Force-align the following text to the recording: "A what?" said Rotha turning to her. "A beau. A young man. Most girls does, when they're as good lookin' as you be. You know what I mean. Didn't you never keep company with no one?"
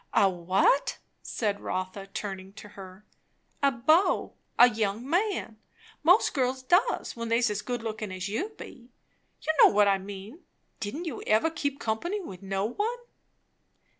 "A 0.15 0.27
what?" 0.27 0.97
said 1.21 1.59
Rotha 1.59 2.07
turning 2.07 2.53
to 2.53 2.69
her. 2.69 3.05
"A 3.61 3.71
beau. 3.71 4.33
A 4.57 4.67
young 4.67 5.07
man. 5.07 5.59
Most 6.01 6.33
girls 6.33 6.63
does, 6.63 7.15
when 7.15 7.29
they're 7.29 7.37
as 7.37 7.61
good 7.61 7.83
lookin' 7.83 8.11
as 8.11 8.27
you 8.27 8.49
be. 8.57 8.89
You 9.43 9.53
know 9.59 9.67
what 9.67 9.87
I 9.87 9.99
mean. 9.99 10.39
Didn't 10.79 11.05
you 11.05 11.21
never 11.27 11.51
keep 11.51 11.79
company 11.79 12.19
with 12.19 12.41
no 12.41 12.65
one?" 12.65 12.97